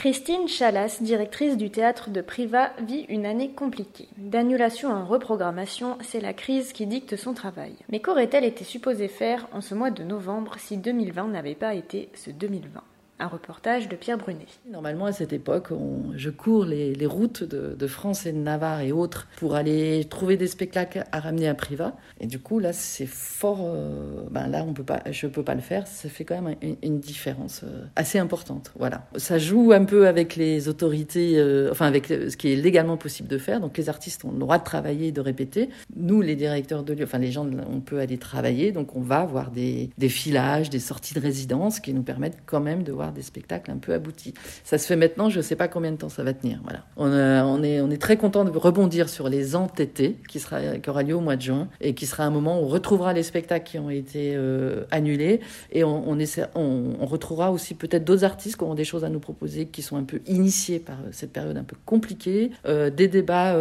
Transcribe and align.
Christine 0.00 0.48
Chalas, 0.48 0.96
directrice 1.02 1.58
du 1.58 1.68
théâtre 1.68 2.08
de 2.08 2.22
Priva, 2.22 2.70
vit 2.80 3.04
une 3.10 3.26
année 3.26 3.50
compliquée. 3.50 4.08
D'annulation 4.16 4.88
en 4.88 5.04
reprogrammation, 5.04 5.98
c'est 6.00 6.22
la 6.22 6.32
crise 6.32 6.72
qui 6.72 6.86
dicte 6.86 7.16
son 7.16 7.34
travail. 7.34 7.74
Mais 7.90 8.00
qu'aurait-elle 8.00 8.46
été 8.46 8.64
supposée 8.64 9.08
faire 9.08 9.46
en 9.52 9.60
ce 9.60 9.74
mois 9.74 9.90
de 9.90 10.02
novembre 10.02 10.54
si 10.56 10.78
2020 10.78 11.28
n'avait 11.28 11.54
pas 11.54 11.74
été 11.74 12.08
ce 12.14 12.30
2020 12.30 12.80
un 13.20 13.28
reportage 13.28 13.88
de 13.88 13.96
Pierre 13.96 14.18
Brunet. 14.18 14.46
Normalement, 14.70 15.04
à 15.04 15.12
cette 15.12 15.32
époque, 15.32 15.68
je 16.16 16.30
cours 16.30 16.64
les, 16.64 17.06
routes 17.06 17.44
de, 17.44 17.86
France 17.86 18.26
et 18.26 18.32
de 18.32 18.38
Navarre 18.38 18.80
et 18.80 18.92
autres 18.92 19.28
pour 19.36 19.54
aller 19.54 20.06
trouver 20.08 20.36
des 20.36 20.46
spectacles 20.46 21.04
à 21.12 21.20
ramener 21.20 21.48
à 21.48 21.54
Priva. 21.54 21.96
Et 22.20 22.26
du 22.26 22.38
coup, 22.38 22.58
là, 22.58 22.72
c'est 22.72 23.06
fort. 23.06 23.60
Euh, 23.62 24.22
ben 24.30 24.48
là, 24.48 24.64
on 24.66 24.72
peut 24.72 24.84
pas, 24.84 25.02
je 25.10 25.26
peux 25.26 25.42
pas 25.42 25.54
le 25.54 25.60
faire. 25.60 25.86
Ça 25.86 26.08
fait 26.08 26.24
quand 26.24 26.40
même 26.40 26.56
une, 26.82 27.00
différence 27.00 27.62
euh, 27.64 27.84
assez 27.96 28.18
importante. 28.18 28.72
Voilà. 28.78 29.06
Ça 29.16 29.38
joue 29.38 29.72
un 29.72 29.84
peu 29.84 30.06
avec 30.06 30.36
les 30.36 30.68
autorités, 30.68 31.38
euh, 31.38 31.70
enfin 31.70 31.86
avec 31.86 32.06
ce 32.06 32.36
qui 32.36 32.52
est 32.52 32.56
légalement 32.56 32.96
possible 32.96 33.28
de 33.28 33.38
faire. 33.38 33.60
Donc, 33.60 33.76
les 33.76 33.88
artistes 33.88 34.24
ont 34.24 34.32
le 34.32 34.38
droit 34.38 34.58
de 34.58 34.64
travailler 34.64 35.08
et 35.08 35.12
de 35.12 35.20
répéter. 35.20 35.70
Nous, 35.96 36.20
les 36.20 36.36
directeurs 36.36 36.84
de 36.84 36.92
lieux, 36.94 37.04
enfin 37.04 37.18
les 37.18 37.32
gens, 37.32 37.46
on 37.70 37.80
peut 37.80 37.98
aller 37.98 38.18
travailler. 38.18 38.72
Donc, 38.72 38.96
on 38.96 39.00
va 39.00 39.20
avoir 39.20 39.50
des, 39.50 39.90
des 39.98 40.08
filages, 40.08 40.70
des 40.70 40.78
sorties 40.78 41.14
de 41.14 41.20
résidence 41.20 41.80
qui 41.80 41.92
nous 41.92 42.02
permettent 42.02 42.38
quand 42.46 42.60
même 42.60 42.82
de 42.82 42.92
voir 42.92 43.09
des 43.12 43.22
spectacles 43.22 43.70
un 43.70 43.78
peu 43.78 43.92
aboutis. 43.92 44.34
Ça 44.64 44.78
se 44.78 44.86
fait 44.86 44.96
maintenant, 44.96 45.28
je 45.28 45.38
ne 45.38 45.42
sais 45.42 45.56
pas 45.56 45.68
combien 45.68 45.92
de 45.92 45.96
temps 45.96 46.08
ça 46.08 46.22
va 46.22 46.32
tenir. 46.32 46.60
Voilà. 46.62 46.84
On, 46.96 47.62
est, 47.62 47.80
on 47.80 47.90
est 47.90 48.00
très 48.00 48.16
content 48.16 48.44
de 48.44 48.50
rebondir 48.56 49.08
sur 49.08 49.28
les 49.28 49.56
entêtés 49.56 50.16
qui, 50.28 50.40
sera, 50.40 50.60
qui 50.78 50.90
aura 50.90 51.02
lieu 51.02 51.14
au 51.14 51.20
mois 51.20 51.36
de 51.36 51.42
juin 51.42 51.68
et 51.80 51.94
qui 51.94 52.06
sera 52.06 52.24
un 52.24 52.30
moment 52.30 52.60
où 52.60 52.64
on 52.64 52.68
retrouvera 52.68 53.12
les 53.12 53.22
spectacles 53.22 53.68
qui 53.68 53.78
ont 53.78 53.90
été 53.90 54.32
euh, 54.34 54.84
annulés 54.90 55.40
et 55.72 55.84
on, 55.84 56.18
essaie, 56.18 56.46
on, 56.54 57.06
retrouvera 57.06 57.50
aussi 57.50 57.74
peut-être 57.74 58.04
d'autres 58.04 58.24
artistes 58.24 58.56
qui 58.56 58.64
auront 58.64 58.74
des 58.74 58.84
choses 58.84 59.04
à 59.04 59.08
nous 59.08 59.20
proposer 59.20 59.66
qui 59.66 59.82
sont 59.82 59.96
un 59.96 60.04
peu 60.04 60.20
initiés 60.26 60.78
par 60.78 60.96
euh, 61.00 61.08
cette 61.12 61.32
période 61.32 61.56
un 61.56 61.64
peu 61.64 61.76
compliquée, 61.84 62.50
euh, 62.66 62.90
des 62.90 63.08
débats 63.08 63.56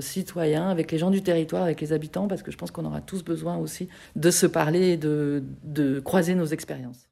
citoyens 0.00 0.68
avec 0.68 0.92
les 0.92 0.98
gens 0.98 1.10
du 1.10 1.22
territoire, 1.22 1.62
avec 1.62 1.80
les 1.80 1.92
habitants, 1.92 2.28
parce 2.28 2.42
que 2.42 2.50
je 2.50 2.56
pense 2.56 2.70
qu'on 2.70 2.84
aura 2.84 3.00
tous 3.00 3.24
besoin 3.24 3.56
aussi 3.56 3.88
de 4.16 4.30
se 4.30 4.46
parler 4.46 4.90
et 4.90 4.96
de, 4.96 5.42
de 5.64 6.00
croiser 6.00 6.34
nos 6.34 6.46
expériences. 6.46 7.11